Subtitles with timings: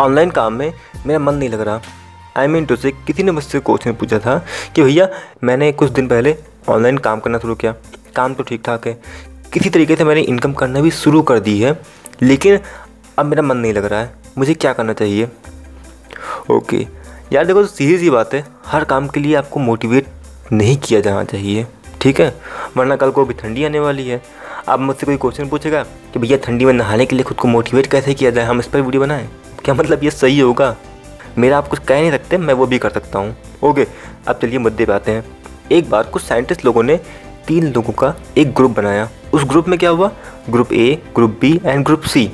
[0.00, 0.72] Online काम में
[1.06, 1.80] मेरा मन नहीं लग रहा।
[2.36, 4.38] आई मीन टू से किसी ने मुझसे क्वेश्चन पूछा था
[4.74, 5.08] कि भैया,
[5.44, 6.36] मैंने कुछ दिन पहले
[6.68, 7.74] ऑनलाइन काम करना शुरू किया।
[8.16, 9.00] काम तो ठीक ठाक है।
[9.52, 11.78] किसी तरीके से मैंने इनकम करना भी शुरू कर दी है,
[12.22, 12.58] लेकिन
[13.18, 15.28] अब मेरा मन नहीं लग रहा है। मुझे क्या करना चाहिए?
[16.50, 16.86] ओके,
[17.32, 20.06] यार देखो सीधी सी बात है। हर काम के लिए आपको मोटिवेट
[20.52, 21.66] नहीं किया जाना चाहिए,
[22.00, 22.34] ठीक है?
[22.76, 24.22] वरना कल को भी ठंडी आने वाली है।
[24.68, 27.86] अब मुझसे कोई क्वेश्चन पूछेगा कि भैया, ठंडी में नहाने के लिए खुद को मोटिवेट
[27.86, 28.44] कैसे किया जाए?
[28.44, 29.28] हम इस पर वीडियो बनाएँ।
[29.68, 30.76] क्या मतलब ये सही होगा?
[31.38, 33.86] मेरा आप कुछ कह नहीं सकते, मैं वो भी कर सकता हूँ। ओके,
[34.28, 35.24] अब चलिए मुद्दे पे आते हैं।
[35.72, 36.96] एक बार कुछ साइंटिस्ट लोगों ने
[37.46, 40.10] तीन लोगों का एक ग्रुप बनाया। उस ग्रुप में क्या हुआ?
[40.50, 42.24] Group A group B and group C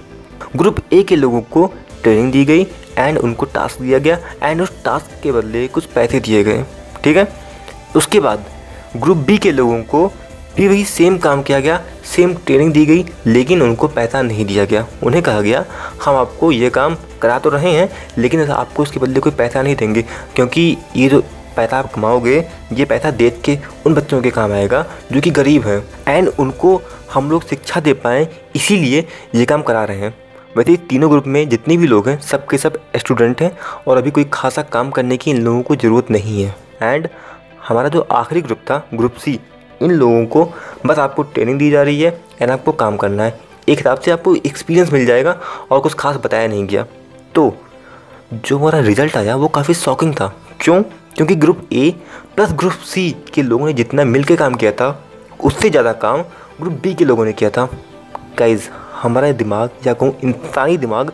[0.57, 1.67] group A के लोगों को
[2.03, 2.67] ट्रेनिंग दी गई
[2.99, 6.65] एंड उनको टास्क दिया गया एंड उस टास्क के बदले कुछ पैसे दिए गए।
[7.05, 7.29] ठीक है?
[7.97, 8.45] उसके बाद
[8.97, 10.07] ग्रुप बी के लोगों को
[10.57, 14.65] भी वही सेम काम किया गया सेम ट्रेनिंग दी गई, लेकिन उनको पैसा नहीं दिया
[14.65, 15.65] गया। उन्हें कहा गया,
[16.05, 19.77] हम आपको ये काम करा तो रहे हैं, लेकिन आपको उसके बदले कोई पैसा नहीं
[19.77, 20.03] देंगे,
[20.35, 21.21] क्योंकि ये जो
[21.57, 22.37] पैसा आप कमाओगे,
[22.73, 26.81] ये पैसा देख के उन बच्चों के काम आएगा, जो कि गरीब हैं। एंड उनको
[27.13, 30.15] हम लोग शिक्षा दे पाएँ, इसीलिए ये काम करा रहे हैं।
[30.57, 33.57] वैसे तीनों ग्रुप में जितने भी लोग हैं सब के सब स्टूडेंट हैं,
[33.89, 37.09] और अभी कोई खासा काम करने की इन लोगों को ज़रूरत नहीं है। एंड
[37.69, 39.39] हमारा जो आखिरी ग्रुप था ग्रुप सी
[39.83, 40.45] इन लोगों को
[40.87, 44.11] बस आपको ट्रेनिंग दी जा रही है एंड आपको काम करना है। एक हिसाब से
[44.11, 45.39] आपको एक्सपीरियंस मिल जाएगा
[45.71, 46.87] और कुछ खास बताया नहीं गया।
[47.35, 47.57] तो
[48.35, 50.83] जो हमारा रिज़ल्ट आया वो काफ़ी शॉकिंग था। क्यों?
[51.17, 51.91] क्योंकि group A
[52.37, 55.05] plus group C के लोगों ने जितना मिल काम किया था,
[55.45, 56.23] उससे ज़्यादा काम
[56.61, 57.69] ग्रुप बी के लोगों ने किया था।
[58.39, 58.69] गाइज़
[59.03, 61.13] हमारा दिमाग या कहूँ इंसानी दिमाग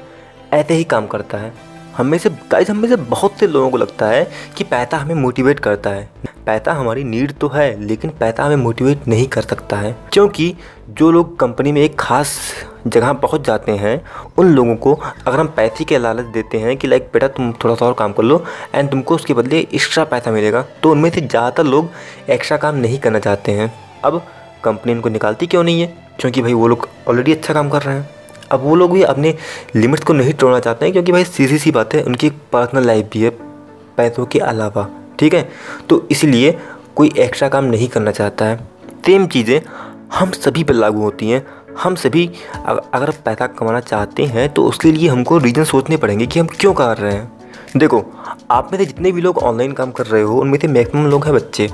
[0.52, 1.52] ऐसे ही काम करता है।
[1.96, 4.24] हमें से गाइज़ हमें से बहुत से लोगों को लगता है
[4.56, 6.08] कि पैसा हमें मोटिवेट करता है।
[6.46, 10.54] पैसा हमारी नीड तो है, लेकिन पैसा हमें मोटिवेट नहीं कर सकता है। क्योंकि
[10.90, 12.38] जो लोग कंपनी में एक खास
[12.86, 14.00] जगह पहुँच जाते हैं,
[14.38, 14.94] उन लोगों को
[15.26, 18.12] अगर हम पैसे के लालच देते हैं कि लाइक बेटा, तुम थोड़ा सा और काम
[18.12, 18.44] कर लो
[18.74, 21.90] एंड तुमको उसके बदले एक्स्ट्रा पैसा मिलेगा तो उनमें से ज़्यादातर लोग
[22.30, 23.72] एक्स्ट्रा काम नहीं करना चाहते हैं।
[24.04, 24.22] अब
[24.64, 25.86] कंपनी उनको निकालती क्यों नहीं है?
[26.20, 28.08] क्योंकि भाई वो लोग ऑलरेडी अच्छा काम कर रहे हैं।
[28.52, 29.34] अब वो लोग भी अपने
[29.76, 33.08] लिमिट्स को नहीं तोड़ना चाहते हैं, क्योंकि भाई सीधी सी बात है, उनकी पर्सनल लाइफ
[33.12, 33.30] भी है
[33.96, 34.88] पैसों के अलावा,
[35.18, 35.48] ठीक है?
[35.88, 36.58] तो इसलिए
[36.96, 38.56] कोई एक्स्ट्रा काम नहीं करना चाहता है।
[39.06, 39.60] सेम चीज़ें
[40.14, 41.46] हम सभी पर लागू होती हैं।
[41.78, 42.26] हम सभी
[42.66, 46.72] अगर पैसा कमाना चाहते हैं तो उसके लिए हमको रीज़न सोचने पड़ेंगे कि हम क्यों
[46.74, 47.30] कर रहे हैं।
[47.76, 48.04] देखो,
[48.50, 51.24] आप में से जितने भी लोग ऑनलाइन काम कर रहे हो, उनमें से मैक्सिमम लोग
[51.24, 51.68] हैं बच्चे।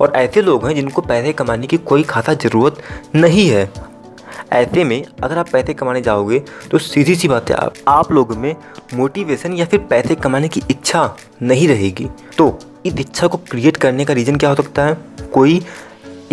[0.00, 2.76] और ऐसे लोग हैं जिनको पैसे कमाने की कोई खासा ज़रूरत
[3.14, 3.64] नहीं है।
[4.52, 6.38] ऐसे में अगर आप पैसे कमाने जाओगे
[6.70, 8.54] तो सीधी सी बात है आप आप लोगों में
[8.94, 11.04] मोटिवेशन या फिर पैसे कमाने की इच्छा
[11.42, 14.96] नहीं रहेगी। तो इस इच्छा को क्रिएट करने का रीज़न क्या हो सकता है?
[15.34, 15.60] कोई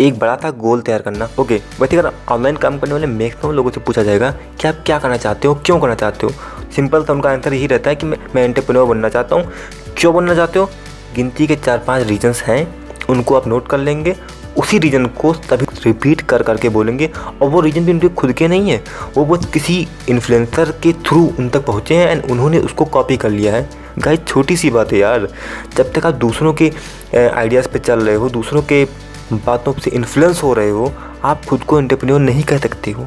[0.00, 3.70] एक बड़ा सा गोल तैयार करना। ओके वैसे अगर ऑनलाइन काम करने वाले मैक्सिमम लोगों
[3.70, 6.32] से पूछा जाएगा, कि आप क्या करना चाहते हो, क्यों करना चाहते हो?
[6.76, 9.52] सिंपल सा उनका आंसर यही रहता है कि मैं मैं एंटरप्रेन्योर बनना चाहता हूँ।
[9.98, 10.70] क्यों बनना चाहते हो?
[11.14, 12.66] गिनती के चार पाँच रीजंस हैं,
[13.08, 14.14] उनको आप नोट कर लेंगे।
[14.58, 17.10] उसी रीजन को सभी रिपीट कर करके बोलेंगे
[17.42, 18.82] और वो रीजन भी उनके खुद के नहीं है।
[19.16, 23.30] वो बस किसी इन्फ्लुएंसर के थ्रू उन तक पहुँचे हैं एंड उन्होंने उसको कॉपी कर
[23.30, 25.28] लिया है। गाइस छोटी सी बात है यार।
[25.76, 26.72] जब तक आप दूसरों के
[27.16, 28.84] आइडियाज़ पे चल रहे हो, दूसरों के
[29.32, 30.92] बातों से इन्फ्लुएंस हो रहे हो,
[31.24, 33.06] आप खुद को एंटरप्रेन्योर नहीं कह सकते हो।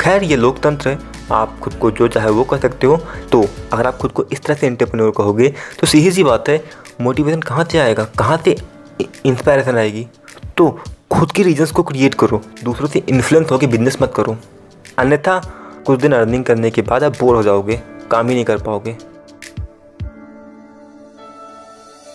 [0.00, 0.98] खैर, ये लोकतंत्र है।
[1.32, 2.96] आप खुद को जो चाहे वो कह सकते हो।
[3.32, 5.48] तो अगर आप खुद को इस तरह से एंटरप्रेन्योर कहोगे
[5.80, 6.62] तो सीधी सी बात है
[7.00, 8.04] मोटिवेशन कहाँ से आएगा?
[8.18, 8.56] कहाँ से
[9.26, 10.06] इंस्पायरेशन आएगी?
[10.56, 10.68] तो
[11.12, 14.36] खुद के रीजन्स को क्रिएट करो। दूसरों से इन्फ्लुएंस होकर बिज़नेस मत करो।
[14.98, 15.38] अन्यथा
[15.86, 17.80] कुछ दिन अर्निंग करने के बाद आप बोर हो जाओगे,
[18.10, 18.96] काम ही नहीं कर पाओगे।